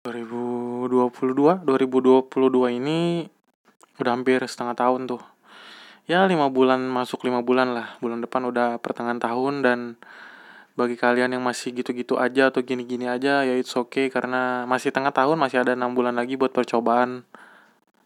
2022 0.00 1.60
2022 1.60 2.24
ini 2.80 3.28
udah 4.00 4.12
hampir 4.16 4.40
setengah 4.48 4.72
tahun 4.72 5.04
tuh. 5.04 5.20
Ya 6.08 6.24
lima 6.24 6.48
bulan 6.48 6.80
masuk 6.88 7.28
lima 7.28 7.44
bulan 7.44 7.76
lah. 7.76 8.00
Bulan 8.00 8.24
depan 8.24 8.48
udah 8.48 8.80
pertengahan 8.80 9.20
tahun 9.20 9.60
dan 9.60 10.00
bagi 10.72 10.96
kalian 10.96 11.36
yang 11.36 11.44
masih 11.44 11.76
gitu-gitu 11.76 12.16
aja 12.16 12.48
atau 12.48 12.64
gini-gini 12.64 13.04
aja 13.04 13.44
ya 13.44 13.52
it's 13.60 13.76
okay 13.76 14.08
karena 14.08 14.64
masih 14.64 14.88
tengah 14.88 15.12
tahun 15.12 15.36
masih 15.36 15.60
ada 15.60 15.76
enam 15.76 15.92
bulan 15.92 16.16
lagi 16.16 16.40
buat 16.40 16.56
percobaan 16.56 17.28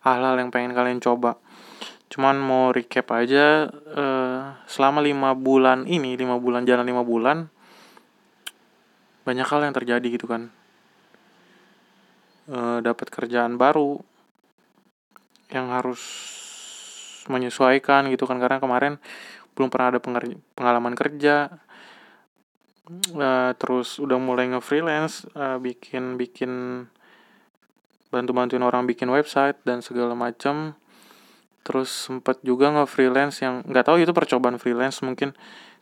hal-hal 0.02 0.34
yang 0.34 0.50
pengen 0.50 0.74
kalian 0.74 0.98
coba. 0.98 1.38
Cuman 2.10 2.42
mau 2.42 2.74
recap 2.74 3.06
aja 3.14 3.70
uh, 3.70 4.58
selama 4.66 4.98
lima 4.98 5.30
bulan 5.38 5.86
ini 5.86 6.18
lima 6.18 6.42
bulan 6.42 6.66
jalan 6.66 6.82
lima 6.82 7.06
bulan 7.06 7.46
banyak 9.22 9.46
hal 9.46 9.62
yang 9.62 9.74
terjadi 9.78 10.06
gitu 10.10 10.26
kan 10.26 10.50
uh, 12.50 12.78
dapat 12.84 13.08
kerjaan 13.08 13.56
baru 13.56 14.00
yang 15.52 15.70
harus 15.70 16.02
menyesuaikan 17.30 18.10
gitu 18.12 18.28
kan. 18.28 18.40
Karena 18.40 18.60
kemarin 18.60 19.00
belum 19.54 19.70
pernah 19.70 19.94
ada 19.94 20.00
pengalaman 20.56 20.94
kerja. 20.98 21.62
Uh, 23.16 23.56
terus 23.56 23.96
udah 23.96 24.20
mulai 24.20 24.44
nge-freelance 24.52 25.24
uh, 25.32 25.56
bikin 25.56 26.20
bikin 26.20 26.84
bantu-bantuin 28.12 28.60
orang 28.60 28.84
bikin 28.84 29.08
website 29.08 29.56
dan 29.64 29.80
segala 29.80 30.12
macam 30.12 30.76
terus 31.64 31.88
sempat 31.88 32.44
juga 32.44 32.68
nge-freelance 32.76 33.40
yang 33.40 33.64
nggak 33.64 33.88
tahu 33.88 34.04
itu 34.04 34.12
percobaan 34.12 34.60
freelance 34.60 35.00
mungkin. 35.00 35.32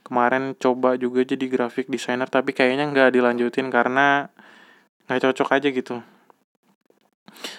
Kemarin 0.02 0.54
coba 0.58 0.94
juga 0.94 1.26
jadi 1.26 1.42
graphic 1.46 1.90
designer 1.90 2.30
tapi 2.30 2.54
kayaknya 2.54 2.90
nggak 2.90 3.18
dilanjutin 3.18 3.66
karena 3.70 4.30
nggak 5.06 5.20
cocok 5.26 5.48
aja 5.58 5.68
gitu 5.74 6.02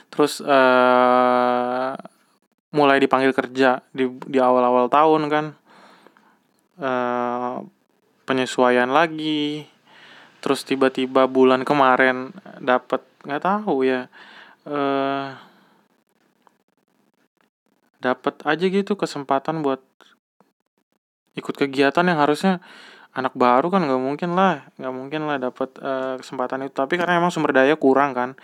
terus 0.10 0.42
uh, 0.44 1.94
mulai 2.74 2.98
dipanggil 2.98 3.32
kerja 3.32 3.86
di 3.94 4.10
di 4.28 4.38
awal-awal 4.42 4.90
tahun 4.90 5.22
kan. 5.30 5.46
Uh, 6.74 7.62
penyesuaian 8.24 8.90
lagi. 8.90 9.68
Terus 10.44 10.68
tiba-tiba 10.68 11.24
bulan 11.32 11.64
kemarin 11.64 12.36
dapat 12.60 13.00
nggak 13.24 13.44
tahu 13.44 13.88
ya 13.88 14.12
uh, 14.68 15.32
dapat 18.04 18.36
aja 18.44 18.66
gitu 18.68 19.00
kesempatan 19.00 19.64
buat 19.64 19.80
ikut 21.40 21.56
kegiatan 21.56 22.04
yang 22.04 22.20
harusnya 22.20 22.60
anak 23.16 23.32
baru 23.32 23.72
kan 23.72 23.88
nggak 23.88 24.04
mungkin 24.04 24.36
lah 24.36 24.68
nggak 24.76 24.92
mungkin 24.92 25.22
lah 25.32 25.40
dapat 25.40 25.70
uh, 25.80 26.20
kesempatan 26.20 26.68
itu. 26.68 26.76
Tapi 26.76 27.00
karena 27.00 27.16
emang 27.24 27.32
sumber 27.32 27.56
daya 27.56 27.80
kurang 27.80 28.12
kan 28.12 28.36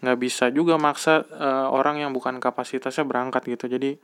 nggak 0.00 0.18
bisa 0.18 0.48
juga 0.48 0.80
maksa 0.80 1.28
uh, 1.28 1.68
orang 1.68 2.00
yang 2.00 2.10
bukan 2.16 2.40
kapasitasnya 2.40 3.04
berangkat 3.04 3.44
gitu. 3.48 3.68
Jadi 3.68 4.00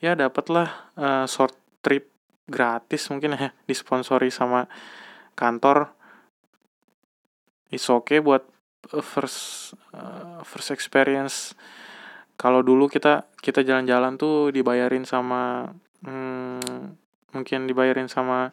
ya 0.00 0.16
dapatlah 0.16 0.92
uh, 0.96 1.24
short 1.28 1.56
trip 1.84 2.08
gratis 2.48 3.08
mungkin 3.12 3.36
ya 3.36 3.52
disponsori 3.70 4.32
sama 4.32 4.68
kantor. 5.36 5.92
Is 7.68 7.86
okay 7.90 8.22
buat 8.22 8.46
first 9.02 9.74
uh, 9.92 10.40
first 10.46 10.72
experience. 10.72 11.52
Kalau 12.36 12.60
dulu 12.60 12.88
kita 12.88 13.28
kita 13.40 13.64
jalan-jalan 13.64 14.20
tuh 14.20 14.52
dibayarin 14.52 15.08
sama 15.08 15.72
hmm, 16.04 16.94
mungkin 17.32 17.68
dibayarin 17.68 18.08
sama 18.08 18.52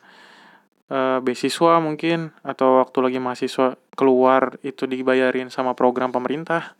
uh, 0.91 1.19
beasiswa 1.19 1.79
mungkin 1.79 2.31
atau 2.43 2.83
waktu 2.83 2.97
lagi 2.99 3.19
mahasiswa 3.19 3.79
keluar 3.93 4.57
itu 4.65 4.89
dibayarin 4.89 5.53
sama 5.53 5.77
program 5.77 6.09
pemerintah 6.09 6.73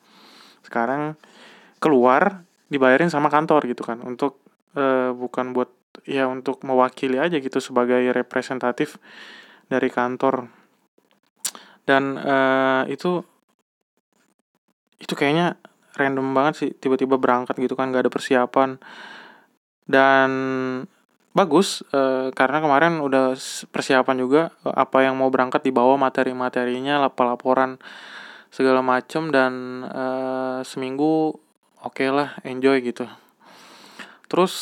sekarang 0.65 1.19
keluar 1.77 2.47
dibayarin 2.71 3.11
sama 3.11 3.29
kantor 3.29 3.69
gitu 3.69 3.85
kan. 3.85 4.01
Untuk 4.01 4.41
uh, 4.73 5.13
bukan 5.13 5.53
buat 5.53 5.69
ya 6.09 6.25
untuk 6.25 6.65
mewakili 6.65 7.21
aja 7.21 7.37
gitu 7.37 7.61
sebagai 7.61 8.01
representatif 8.09 8.97
dari 9.69 9.93
kantor. 9.93 10.49
Dan 11.83 12.17
uh, 12.17 12.83
itu 12.89 13.21
itu 14.97 15.13
kayaknya 15.13 15.59
random 15.99 16.33
banget 16.33 16.53
sih 16.57 16.69
tiba-tiba 16.73 17.19
berangkat 17.19 17.59
gitu 17.59 17.75
kan 17.77 17.93
gak 17.93 18.07
ada 18.07 18.11
persiapan. 18.13 18.79
Dan 19.83 20.31
bagus 21.33 21.81
uh, 21.89 22.29
karena 22.37 22.61
kemarin 22.61 23.01
udah 23.01 23.33
persiapan 23.73 24.17
juga 24.21 24.41
apa 24.61 25.01
yang 25.01 25.17
mau 25.17 25.33
berangkat 25.33 25.65
dibawa 25.65 25.97
materi-materinya 25.97 27.01
laporan 27.01 27.81
segala 28.53 28.85
macem 28.85 29.33
dan 29.33 29.81
uh, 29.89 30.61
seminggu 30.61 31.33
oke 31.81 31.97
okay 31.97 32.13
lah 32.13 32.37
enjoy 32.45 32.85
gitu. 32.85 33.09
Terus 34.29 34.53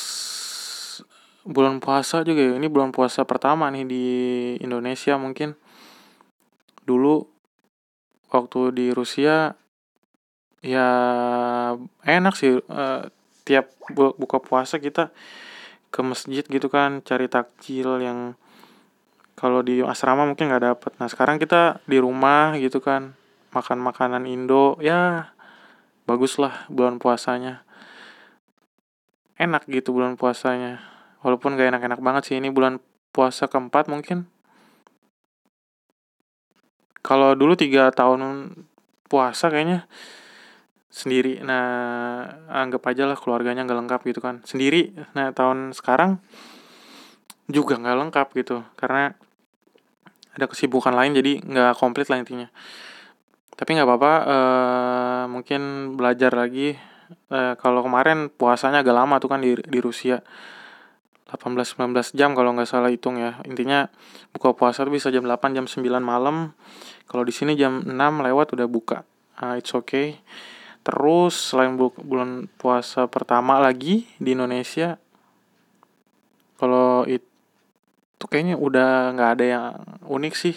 bulan 1.43 1.83
puasa 1.83 2.23
juga 2.23 2.39
ya 2.39 2.53
ini 2.55 2.71
bulan 2.71 2.95
puasa 2.95 3.27
pertama 3.27 3.67
nih 3.67 3.83
di 3.83 4.05
Indonesia 4.63 5.19
mungkin. 5.19 5.59
Dulu 6.87 7.27
waktu 8.31 8.59
di 8.71 8.85
Rusia 8.95 9.59
ya 10.63 10.87
enak 12.07 12.33
sih 12.39 12.63
uh, 12.63 13.11
tiap 13.43 13.75
buka 13.91 14.39
puasa 14.39 14.79
kita 14.79 15.11
ke 15.91 16.01
masjid 16.01 16.43
gitu 16.47 16.71
kan 16.71 17.03
cari 17.03 17.27
takjil 17.27 17.99
yang 17.99 18.39
kalau 19.35 19.59
di 19.59 19.83
asrama 19.83 20.23
mungkin 20.23 20.47
nggak 20.47 20.63
dapet. 20.63 20.91
Nah 20.97 21.11
sekarang 21.11 21.35
kita 21.37 21.83
di 21.83 21.99
rumah 21.99 22.55
gitu 22.55 22.79
kan 22.79 23.13
makan 23.51 23.83
makanan 23.83 24.23
Indo 24.23 24.79
ya 24.79 25.31
bagus 26.07 26.39
lah 26.39 26.65
bulan 26.71 26.97
puasanya. 26.97 27.67
Enak 29.35 29.67
gitu 29.67 29.91
bulan 29.91 30.15
puasanya. 30.15 30.79
Walaupun 31.21 31.53
gak 31.53 31.73
enak-enak 31.73 31.99
banget 32.01 32.23
sih 32.29 32.35
ini 32.37 32.49
bulan 32.49 32.81
puasa 33.13 33.45
keempat 33.45 33.89
mungkin. 33.89 34.25
Kalau 37.01 37.33
dulu 37.33 37.57
tiga 37.57 37.89
tahun 37.89 38.53
puasa 39.09 39.49
kayaknya 39.49 39.89
sendiri. 40.91 41.39
Nah 41.41 42.27
anggap 42.51 42.83
aja 42.91 43.07
lah 43.07 43.15
keluarganya 43.15 43.63
nggak 43.63 43.79
lengkap 43.87 44.01
gitu 44.11 44.19
kan. 44.19 44.43
Sendiri 44.43 44.91
nah 45.15 45.31
tahun 45.31 45.71
sekarang 45.71 46.19
juga 47.47 47.79
nggak 47.79 47.97
lengkap 47.97 48.27
gitu. 48.35 48.61
Karena 48.75 49.15
ada 50.35 50.45
kesibukan 50.51 50.91
lain 50.91 51.15
jadi 51.15 51.39
nggak 51.41 51.79
komplit 51.79 52.11
lah 52.11 52.19
intinya. 52.19 52.51
Tapi 53.55 53.69
nggak 53.79 53.87
apa-apa 53.87 54.13
uh, 54.27 55.23
mungkin 55.31 55.95
belajar 55.95 56.35
lagi. 56.35 56.75
Uh, 57.31 57.55
kalau 57.59 57.83
kemarin 57.83 58.31
puasanya 58.31 58.83
agak 58.83 58.95
lama 58.95 59.15
tuh 59.23 59.31
kan 59.31 59.39
di 59.39 59.55
di 59.55 59.79
Rusia. 59.79 60.19
18-19 61.31 61.95
jam 62.11 62.35
kalau 62.35 62.51
nggak 62.51 62.67
salah 62.67 62.91
hitung 62.91 63.15
ya. 63.15 63.39
Intinya 63.47 63.87
buka 64.35 64.51
puasa 64.51 64.83
tuh 64.83 64.91
bisa 64.91 65.07
jam 65.15 65.23
8 65.23 65.55
jam 65.55 65.63
9 65.63 65.79
malam. 66.03 66.51
Kalau 67.07 67.23
di 67.23 67.31
sini 67.31 67.55
jam 67.55 67.87
6 67.87 67.95
lewat 67.95 68.51
udah 68.51 68.67
buka. 68.67 69.07
Uh, 69.39 69.55
it's 69.55 69.71
okay 69.71 70.19
terus 70.81 71.53
selain 71.53 71.77
bu 71.77 71.93
bulan 72.01 72.49
puasa 72.57 73.05
pertama 73.05 73.61
lagi 73.61 74.09
di 74.17 74.33
Indonesia 74.33 74.97
kalau 76.61 77.09
itu 77.09 78.29
kayaknya 78.29 78.53
udah 78.53 79.17
nggak 79.17 79.31
ada 79.33 79.45
yang 79.49 79.65
unik 80.05 80.33
sih. 80.37 80.53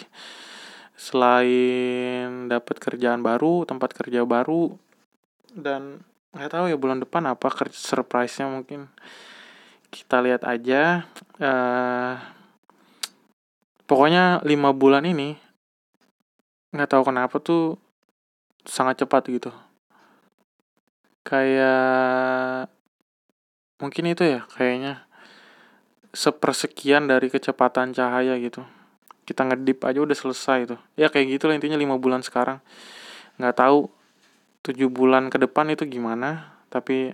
Selain 0.93 2.45
dapat 2.45 2.77
kerjaan 2.77 3.25
baru 3.25 3.65
tempat 3.65 3.89
kerja 3.97 4.21
baru 4.21 4.77
dan 5.49 6.05
nggak 6.37 6.51
tahu 6.53 6.65
ya 6.69 6.77
bulan 6.77 7.01
depan 7.01 7.25
apa 7.25 7.49
surprise-nya 7.73 8.45
mungkin. 8.45 8.85
Kita 9.89 10.21
lihat 10.21 10.45
aja 10.45 11.09
uh, 11.41 12.21
pokoknya 13.89 14.45
lima 14.45 14.77
bulan 14.77 15.09
ini 15.09 15.33
nggak 16.69 16.91
tahu 16.93 17.09
kenapa 17.09 17.41
tuh 17.41 17.81
sangat 18.61 19.01
cepat 19.01 19.25
gitu 19.33 19.49
kayak 21.25 22.69
mungkin 23.81 24.13
itu 24.13 24.23
ya 24.23 24.45
kayaknya 24.53 25.03
sepersekian 26.15 27.11
dari 27.11 27.27
kecepatan 27.27 27.91
cahaya 27.91 28.37
gitu. 28.39 28.63
Kita 29.25 29.43
ngedip 29.43 29.83
aja 29.83 29.99
udah 29.99 30.15
selesai 30.15 30.69
tuh. 30.69 30.79
Ya 30.95 31.11
kayak 31.11 31.35
gitu 31.35 31.49
lah 31.49 31.57
intinya 31.57 31.75
lima 31.75 31.99
bulan 31.99 32.23
sekarang. 32.23 32.61
Nggak 33.41 33.57
tahu 33.57 33.91
tujuh 34.63 34.87
bulan 34.87 35.27
ke 35.27 35.41
depan 35.41 35.67
itu 35.73 35.83
gimana 35.89 36.55
tapi 36.71 37.11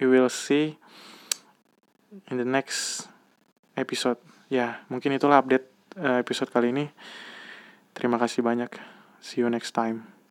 we 0.00 0.04
will 0.08 0.32
see 0.32 0.74
in 2.32 2.40
the 2.40 2.48
next 2.48 3.06
episode. 3.78 4.18
Ya 4.50 4.82
mungkin 4.90 5.14
itulah 5.14 5.44
update 5.44 5.68
uh, 6.00 6.18
episode 6.18 6.50
kali 6.50 6.74
ini. 6.74 6.90
Terima 7.92 8.16
kasih 8.16 8.42
banyak. 8.42 8.72
See 9.22 9.44
you 9.44 9.52
next 9.52 9.76
time 9.76 10.21